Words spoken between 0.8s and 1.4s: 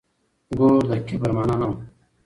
د کبر